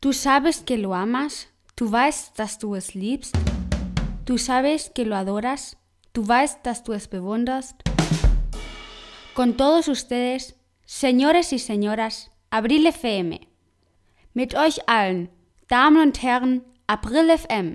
Du 0.00 0.12
sabes 0.12 0.64
que 0.64 0.76
lo 0.76 0.94
amas, 0.94 1.48
du 1.74 1.90
weißt, 1.90 2.38
dass 2.38 2.58
du 2.58 2.76
es 2.76 2.94
liebst. 2.94 3.34
Du 4.26 4.38
sabes 4.38 4.92
que 4.94 5.02
lo 5.02 5.16
adoras, 5.16 5.76
du 6.12 6.26
weißt, 6.26 6.60
dass 6.62 6.84
du 6.84 6.92
es 6.92 7.08
bewunderst. 7.08 7.82
Con 9.34 9.56
todos 9.56 9.88
ustedes, 9.88 10.54
señores 10.86 11.52
y 11.52 11.58
señoras, 11.58 12.30
Abril 12.48 12.86
FM. 12.86 13.40
Mit 14.34 14.54
euch 14.54 14.88
allen, 14.88 15.30
Damen 15.66 16.00
und 16.00 16.22
Herren, 16.22 16.62
April 16.86 17.28
FM. 17.36 17.74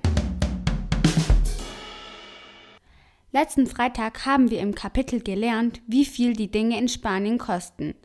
Letzten 3.33 3.67
Freitag 3.67 4.25
haben 4.25 4.49
wir 4.49 4.61
im 4.61 4.73
Kapitel 4.75 5.19
gelernt, 5.19 5.81
wie 5.87 6.05
viel 6.05 6.31
die 6.31 6.49
Dinge 6.49 6.79
in 6.79 6.87
Spanien 6.87 7.37
kosten. 7.37 7.95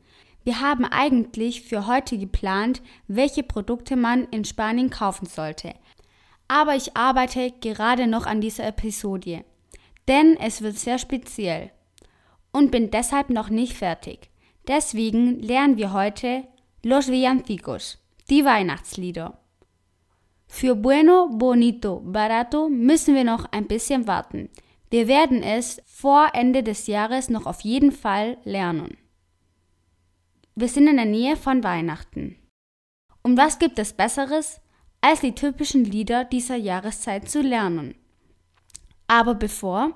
Wir 0.49 0.63
haben 0.63 0.87
eigentlich 0.87 1.61
für 1.61 1.87
heute 1.87 2.17
geplant, 2.17 2.81
welche 3.07 3.43
Produkte 3.43 3.97
man 3.97 4.25
in 4.31 4.47
Spanien 4.47 4.89
kaufen 4.89 5.27
sollte. 5.27 5.75
Aber 6.49 6.75
ich 6.75 6.97
arbeite 6.97 7.53
gerade 7.61 8.07
noch 8.07 8.25
an 8.25 8.41
dieser 8.41 8.67
Episode, 8.67 9.45
denn 10.09 10.39
es 10.39 10.63
wird 10.63 10.79
sehr 10.79 10.99
speziell 10.99 11.71
und 12.51 12.71
bin 12.71 12.91
deshalb 12.91 13.29
noch 13.29 13.51
nicht 13.51 13.75
fertig. 13.75 14.31
Deswegen 14.67 15.39
lernen 15.39 15.77
wir 15.77 15.93
heute 15.93 16.45
Los 16.83 17.09
Villancicos, 17.09 17.99
die 18.31 18.43
Weihnachtslieder. 18.43 19.39
Für 20.47 20.75
bueno, 20.75 21.29
bonito, 21.31 22.01
barato 22.07 22.71
müssen 22.71 23.15
wir 23.15 23.25
noch 23.25 23.53
ein 23.53 23.67
bisschen 23.67 24.07
warten. 24.07 24.49
Wir 24.89 25.09
werden 25.09 25.43
es 25.43 25.83
vor 25.85 26.31
Ende 26.33 26.63
des 26.63 26.87
Jahres 26.87 27.29
noch 27.29 27.45
auf 27.45 27.61
jeden 27.61 27.93
Fall 27.93 28.39
lernen. 28.45 28.97
Wir 30.61 30.67
sind 30.67 30.89
in 30.89 30.97
der 30.97 31.05
Nähe 31.05 31.37
von 31.37 31.63
Weihnachten. 31.63 32.35
Und 33.23 33.39
was 33.39 33.61
gibt 33.61 33.79
es 33.79 33.93
Besseres, 33.93 34.61
als 35.01 35.21
die 35.21 35.33
typischen 35.33 35.85
Lieder 35.85 36.25
dieser 36.25 36.57
Jahreszeit 36.57 37.31
zu 37.31 37.43
lernen? 37.43 37.95
Aber 39.07 39.37
bevor, 39.37 39.93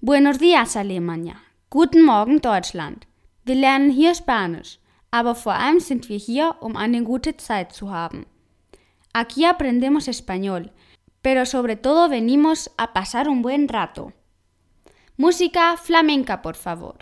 Buenos 0.00 0.38
días 0.38 0.76
Alemania, 0.76 1.36
guten 1.70 2.04
Morgen 2.04 2.40
Deutschland. 2.40 3.06
Wir 3.44 3.54
lernen 3.54 3.92
hier 3.92 4.16
Spanisch, 4.16 4.80
aber 5.12 5.36
vor 5.36 5.54
allem 5.54 5.78
sind 5.78 6.08
wir 6.08 6.18
hier, 6.18 6.56
um 6.58 6.74
eine 6.74 7.04
gute 7.04 7.36
Zeit 7.36 7.72
zu 7.72 7.92
haben. 7.92 8.26
Aquí 9.12 9.44
aprendemos 9.44 10.08
español, 10.08 10.72
pero 11.22 11.46
sobre 11.46 11.76
todo 11.76 12.10
venimos 12.10 12.68
a 12.78 12.92
pasar 12.92 13.28
un 13.28 13.42
buen 13.42 13.68
rato. 13.68 14.12
Música 15.16 15.76
flamenca, 15.76 16.42
por 16.42 16.56
favor. 16.56 16.96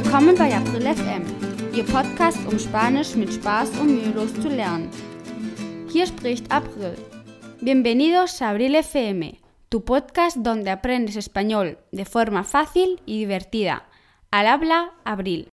Willkommen 0.00 0.36
bei 0.36 0.54
April 0.54 0.94
FM, 0.94 1.24
Ihr 1.74 1.84
Podcast, 1.84 2.38
um 2.46 2.56
Spanisch 2.56 3.16
mit 3.16 3.32
Spaß 3.32 3.70
und 3.80 3.96
mühelos 3.96 4.32
zu 4.34 4.46
lernen. 4.46 4.88
Hier 5.90 6.06
spricht 6.06 6.52
April. 6.52 6.96
Bienvenidos 7.60 8.40
a 8.40 8.50
Abril 8.50 8.80
FM, 8.80 9.36
tu 9.68 9.80
podcast 9.80 10.36
donde 10.36 10.70
aprendes 10.70 11.16
español 11.16 11.78
de 11.90 12.04
forma 12.04 12.44
fácil 12.44 13.00
y 13.06 13.18
divertida. 13.24 13.82
Al 14.30 14.46
habla 14.46 14.92
Abril. 15.02 15.48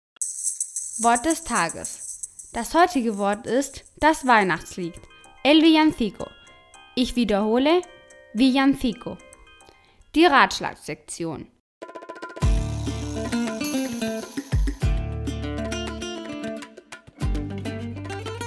Wort 1.00 1.26
des 1.26 1.44
Tages. 1.44 2.52
Das 2.54 2.76
heutige 2.76 3.18
Wort 3.18 3.48
ist 3.48 3.84
das 3.98 4.28
Weihnachtslied, 4.28 4.94
El 5.44 5.64
Villancico. 5.64 6.28
Ich 6.94 7.16
wiederhole, 7.16 7.82
Villancico. 8.36 9.18
Die 10.14 10.28
Ratschlagsektion. 10.28 11.55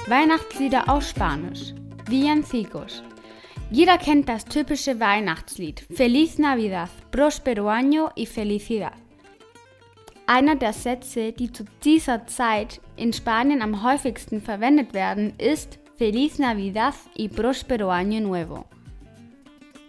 Weihnachtslieder 0.09 0.89
auf 0.89 1.03
Spanisch. 1.03 1.75
Villancicos. 2.07 3.03
Jeder 3.69 3.99
kennt 3.99 4.27
das 4.27 4.43
typische 4.43 4.99
Weihnachtslied 4.99 5.85
Feliz 5.93 6.39
Navidad, 6.39 6.89
Prospero 7.11 7.69
Año 7.69 8.09
y 8.15 8.25
Felicidad. 8.25 8.93
Einer 10.25 10.55
der 10.55 10.73
Sätze, 10.73 11.31
die 11.31 11.51
zu 11.51 11.63
dieser 11.83 12.25
Zeit 12.25 12.81
in 12.95 13.13
Spanien 13.13 13.61
am 13.61 13.83
häufigsten 13.83 14.41
verwendet 14.41 14.95
werden, 14.95 15.35
ist 15.37 15.77
Feliz 15.95 16.39
Navidad 16.39 16.95
y 17.15 17.29
Prospero 17.29 17.91
Año 17.91 18.19
Nuevo. 18.19 18.65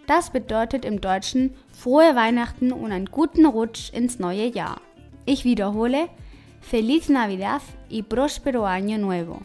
Das 0.05 0.29
bedeutet 0.29 0.85
im 0.85 1.01
Deutschen 1.01 1.55
frohe 1.73 2.15
Weihnachten 2.15 2.71
und 2.71 2.91
einen 2.91 3.07
guten 3.07 3.47
Rutsch 3.47 3.91
ins 3.91 4.19
neue 4.19 4.45
Jahr. 4.45 4.81
Ich 5.25 5.45
wiederhole, 5.45 6.09
Feliz 6.59 7.09
Navidad 7.09 7.63
y 7.89 8.03
Prospero 8.03 8.63
Año 8.67 8.99
Nuevo. 8.99 9.41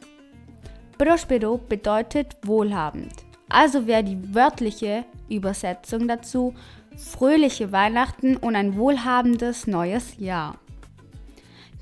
Prospero 0.99 1.59
bedeutet 1.59 2.37
wohlhabend. 2.43 3.13
Also 3.49 3.87
wäre 3.87 4.03
die 4.03 4.35
wörtliche 4.35 5.05
Übersetzung 5.29 6.09
dazu 6.09 6.55
fröhliche 6.97 7.73
Weihnachten 7.73 8.37
und 8.37 8.57
ein 8.57 8.77
wohlhabendes 8.77 9.67
neues 9.67 10.19
Jahr. 10.19 10.59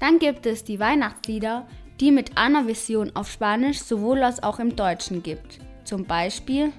Dann 0.01 0.19
gibt 0.19 0.47
es 0.47 0.65
die 0.65 0.81
Weihnachtslieder, 0.81 1.67
die 2.01 2.11
mit 2.11 2.37
einer 2.37 2.67
Vision 2.67 3.15
auf 3.15 3.31
Spanisch 3.31 3.79
sowohl 3.79 4.23
als 4.23 4.43
auch 4.43 4.59
im 4.59 4.75
Deutschen 4.75 5.23
gibt. 5.23 5.61
Zum 5.85 6.05
Beispiel 6.05 6.73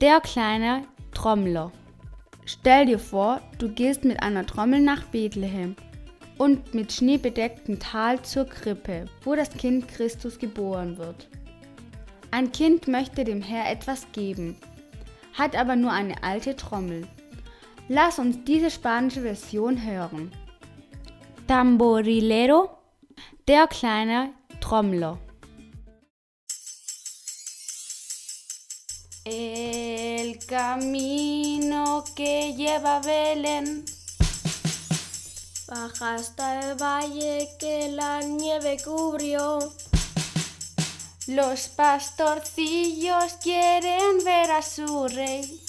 Der 0.00 0.20
kleine 0.20 0.82
Trommler. 1.12 1.72
Stell 2.44 2.86
dir 2.86 3.00
vor, 3.00 3.40
du 3.58 3.68
gehst 3.68 4.04
mit 4.04 4.22
einer 4.22 4.46
Trommel 4.46 4.80
nach 4.80 5.02
Bethlehem 5.04 5.74
und 6.38 6.74
mit 6.74 6.92
schneebedecktem 6.92 7.80
Tal 7.80 8.22
zur 8.22 8.44
Krippe, 8.44 9.06
wo 9.24 9.34
das 9.34 9.50
Kind 9.50 9.88
Christus 9.88 10.38
geboren 10.38 10.96
wird. 10.98 11.28
Ein 12.30 12.52
Kind 12.52 12.88
möchte 12.88 13.24
dem 13.24 13.42
Herr 13.42 13.70
etwas 13.70 14.06
geben, 14.12 14.56
hat 15.34 15.56
aber 15.56 15.76
nur 15.76 15.92
eine 15.92 16.22
alte 16.22 16.56
Trommel. 16.56 17.06
Lass 17.88 18.18
uns 18.18 18.44
diese 18.44 18.70
spanische 18.70 19.22
Version 19.22 19.82
hören. 19.84 20.32
Tamborilero, 21.46 22.70
der 23.46 23.66
kleine 23.68 24.30
Trommler. 24.60 25.18
El 29.24 30.38
camino 30.46 32.04
que 32.14 32.52
lleva 32.52 33.00
Belén 33.00 33.84
baja 35.66 36.14
hasta 36.14 36.60
el 36.60 36.76
valle 36.76 37.48
que 37.58 37.88
la 37.90 38.20
nieve 38.20 38.76
cubrió. 38.84 39.58
Los 41.26 41.68
pastorcillos 41.68 43.32
quieren 43.42 44.22
ver 44.24 44.48
a 44.52 44.62
su 44.62 45.08
rey. 45.08 45.60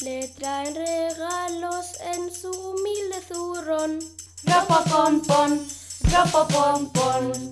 Le 0.00 0.26
traen 0.26 0.74
regalos 0.74 1.86
en 2.00 2.34
su 2.34 2.50
humilde 2.50 3.22
zurrón. 3.28 4.00
Ropopon 4.42 5.20
pon, 5.22 5.66
ropopon 6.10 6.90
pon. 6.90 7.50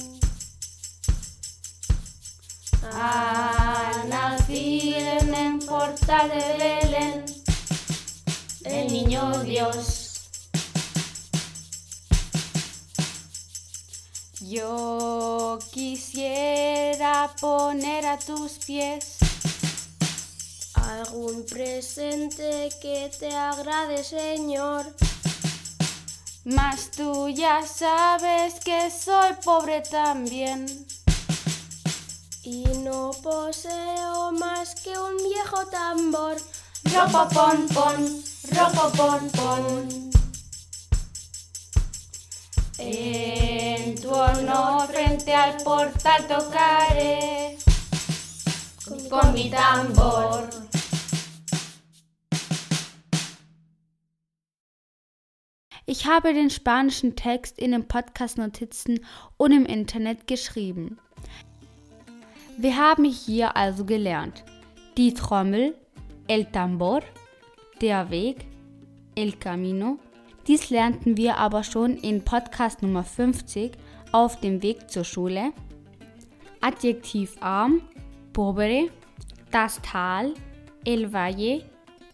Ha 2.94 4.04
nacido 4.08 4.98
en 4.98 5.34
el 5.34 5.58
portal 5.64 6.30
de 6.30 6.56
Belén 6.58 7.24
el 8.64 8.92
niño 8.92 9.44
Dios. 9.44 9.99
Yo 14.40 15.58
quisiera 15.70 17.30
poner 17.38 18.06
a 18.06 18.18
tus 18.18 18.52
pies 18.52 19.18
algún 20.74 21.44
presente 21.44 22.70
que 22.80 23.10
te 23.18 23.34
agrade, 23.34 24.02
Señor. 24.02 24.86
Mas 26.44 26.90
tú 26.90 27.28
ya 27.28 27.66
sabes 27.66 28.54
que 28.64 28.90
soy 28.90 29.34
pobre 29.44 29.82
también. 29.82 30.86
Y 32.42 32.64
no 32.82 33.10
poseo 33.22 34.32
más 34.32 34.74
que 34.76 34.98
un 34.98 35.16
viejo 35.18 35.66
tambor. 35.66 36.36
Ropopon 36.84 37.68
pon, 37.68 38.22
pon. 39.34 40.10
En 42.78 43.34
tu 43.34 43.39
honor 44.10 44.88
frente 44.88 45.32
al 45.32 45.56
portal 45.62 46.26
tocaré 46.26 47.56
con 49.08 49.32
mi 49.32 49.50
tambor. 49.50 50.48
Ich 55.86 56.06
habe 56.06 56.32
den 56.32 56.50
spanischen 56.50 57.16
Text 57.16 57.58
in 57.58 57.72
den 57.72 57.88
Podcast-Notizen 57.88 59.04
und 59.36 59.52
im 59.52 59.66
Internet 59.66 60.26
geschrieben. 60.28 60.98
Wir 62.56 62.76
haben 62.76 63.04
hier 63.04 63.56
also 63.56 63.84
gelernt 63.84 64.44
die 64.96 65.14
Trommel, 65.14 65.74
el 66.28 66.44
tambor, 66.44 67.00
der 67.80 68.10
Weg, 68.10 68.46
el 69.14 69.32
camino. 69.38 69.98
Dies 70.46 70.70
lernten 70.70 71.16
wir 71.16 71.38
aber 71.38 71.64
schon 71.64 71.96
in 71.96 72.24
Podcast 72.24 72.82
Nummer 72.82 73.02
50 73.02 73.72
auf 74.12 74.40
dem 74.40 74.62
Weg 74.62 74.90
zur 74.90 75.04
Schule. 75.04 75.52
Adjektiv 76.60 77.36
arm, 77.40 77.82
pobre, 78.32 78.90
das 79.50 79.80
Tal, 79.82 80.34
el 80.84 81.12
valle, 81.12 81.64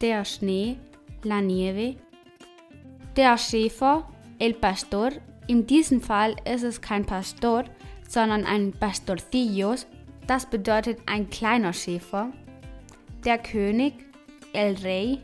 der 0.00 0.24
Schnee, 0.24 0.78
la 1.22 1.40
nieve. 1.40 1.96
Der 3.16 3.38
Schäfer, 3.38 4.08
el 4.38 4.54
pastor. 4.54 5.10
In 5.46 5.66
diesem 5.66 6.00
Fall 6.00 6.36
ist 6.44 6.64
es 6.64 6.80
kein 6.80 7.04
Pastor, 7.04 7.64
sondern 8.08 8.44
ein 8.44 8.72
Pastorcillos, 8.72 9.86
das 10.26 10.46
bedeutet 10.46 10.98
ein 11.06 11.30
kleiner 11.30 11.72
Schäfer. 11.72 12.32
Der 13.24 13.38
König, 13.38 13.94
el 14.52 14.74
Rey, 14.82 15.18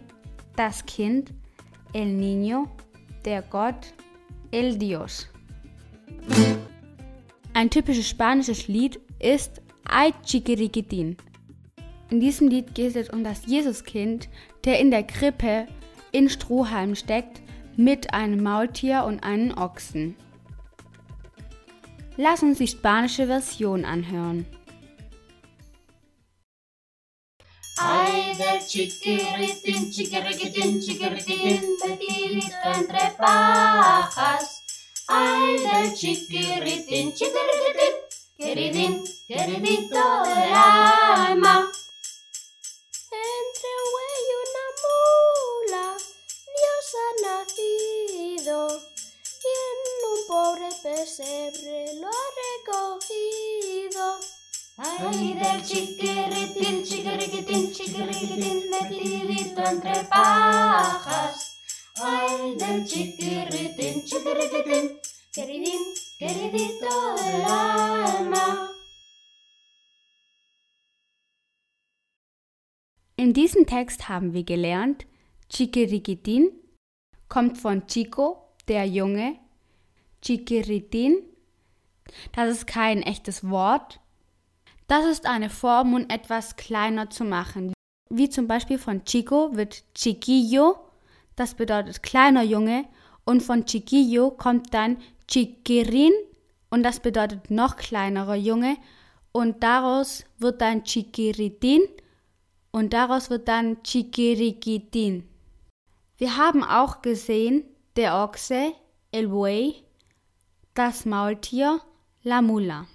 das 0.57 0.85
Kind, 0.87 1.33
el 1.93 2.07
Niño, 2.07 2.69
der 3.25 3.43
Gott, 3.43 3.95
el 4.51 4.79
Dios. 4.79 5.29
Ein 7.63 7.71
typisches 7.71 8.09
spanisches 8.09 8.67
Lied 8.67 8.99
ist 9.21 9.63
Ay 9.85 10.13
Chiquiriquitín. 10.27 11.17
In 12.11 12.19
diesem 12.19 12.49
Lied 12.49 12.75
geht 12.75 12.97
es 12.97 13.09
um 13.09 13.23
das 13.23 13.47
Jesuskind, 13.47 14.29
der 14.65 14.81
in 14.81 14.91
der 14.91 15.05
Krippe 15.05 15.69
in 16.11 16.29
Strohhalm 16.29 16.97
steckt 16.97 17.41
mit 17.77 18.13
einem 18.13 18.43
Maultier 18.43 19.05
und 19.05 19.23
einem 19.23 19.57
Ochsen. 19.57 20.17
Lass 22.17 22.43
uns 22.43 22.59
die 22.59 22.67
spanische 22.67 23.29
Version 23.29 23.85
anhören. 23.85 24.45
Ay 27.79 28.35
del 28.37 28.59
chiquirritín, 28.67 29.89
chiquirriquitín, 29.93 30.81
chiquirriquitín, 30.81 31.63
metidito 31.87 32.71
entre 32.75 33.13
pajas. 33.17 34.52
Chiquirritín, 35.91 37.13
chiquirriquitín, 37.13 37.95
queridín, 38.39 39.05
queridito 39.27 40.23
del 40.25 40.53
alma. 40.55 41.71
Entre 43.11 43.71
un 43.91 44.07
y 44.23 44.31
una 44.43 44.67
mula, 44.83 45.87
Dios 45.99 46.87
ha 46.95 47.11
nacido 47.27 48.59
y 48.69 49.53
en 49.67 49.79
un 50.13 50.21
pobre 50.29 50.69
pesebre 50.83 51.95
lo 52.01 52.09
ha 52.09 52.27
recogido. 52.47 54.03
Ay 54.79 55.35
del 55.35 55.61
chiquirritín, 55.67 56.85
chiquirriquitín, 56.85 57.73
chiquirriquitín, 57.73 58.71
metidito 58.71 59.63
entre 59.63 60.05
pajas. 60.05 61.59
Ay 61.97 62.55
del 62.55 62.87
chiquirritín, 62.87 64.05
chiquirriquitín, 64.05 65.02
queridín, 65.35 65.81
queridito 66.19 67.17
del 67.17 67.45
alma. 67.45 68.69
In 73.17 73.33
diesem 73.33 73.67
Text 73.67 74.11
haben 74.11 74.35
wir 74.35 74.45
gelernt, 74.45 75.07
Chiquiriquitín 75.49 76.51
kommt 77.29 77.57
von 77.57 77.87
Chico, 77.87 78.55
der 78.69 78.85
Junge. 78.87 79.39
Chiquiritín, 80.23 81.17
das 82.33 82.51
ist 82.51 82.67
kein 82.67 83.03
echtes 83.03 83.49
Wort. 83.49 84.01
Das 84.87 85.07
ist 85.07 85.25
eine 85.25 85.49
Form, 85.49 85.95
um 85.95 86.11
etwas 86.11 86.57
kleiner 86.57 87.09
zu 87.09 87.25
machen. 87.25 87.73
Wie 88.11 88.29
zum 88.29 88.47
Beispiel 88.47 88.79
von 88.79 89.05
Chico 89.07 89.57
wird 89.57 89.85
Chiquillo, 89.95 90.77
das 91.37 91.55
bedeutet 91.55 92.03
kleiner 92.03 92.43
Junge. 92.43 92.85
Und 93.25 93.43
von 93.43 93.65
Chiquillo 93.67 94.31
kommt 94.31 94.75
dann 94.75 94.99
Chiquirin 95.29 96.13
und 96.71 96.83
das 96.83 97.01
bedeutet 97.01 97.51
noch 97.51 97.77
kleinerer 97.77 98.35
Junge. 98.35 98.77
Und 99.33 99.63
daraus 99.63 100.25
wird 100.39 100.61
dann 100.61 100.85
Chiquiritín 100.85 101.81
und 102.71 102.93
daraus 102.93 103.31
wird 103.31 103.49
dann 103.49 103.83
Chiquiriquitín. 103.83 105.25
Wir 106.19 106.37
haben 106.37 106.65
auch 106.65 107.03
gesehen, 107.03 107.65
der 107.97 108.15
Ochse, 108.23 108.73
el 109.11 109.29
buey, 109.29 109.83
das 110.75 111.05
Maultier, 111.05 111.81
la 112.23 112.43
mula. 112.43 112.87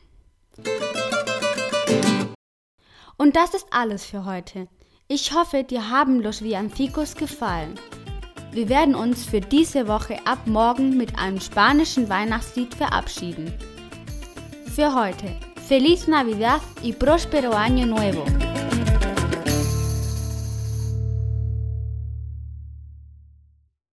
Und 3.18 3.36
das 3.36 3.54
ist 3.54 3.68
alles 3.72 4.06
für 4.06 4.26
heute. 4.26 4.68
Ich 5.08 5.34
hoffe, 5.34 5.64
dir 5.64 5.90
haben 5.90 6.22
Los 6.22 6.42
Villancicos 6.42 7.16
gefallen. 7.16 7.80
Wir 8.52 8.70
werden 8.70 8.96
uns 8.96 9.26
für 9.26 9.42
diese 9.42 9.88
Woche 9.88 10.18
ab 10.26 10.40
morgen 10.46 10.98
mit 10.98 11.18
einem 11.20 11.40
spanischen 11.40 12.10
Weihnachtslied 12.10 12.74
verabschieden. 12.74 13.52
Für 14.76 14.94
heute, 14.94 15.28
Feliz 15.68 16.08
Navidad 16.08 16.62
y 16.82 16.94
Próspero 16.94 17.52
Año 17.52 17.86
Nuevo. 17.86 18.47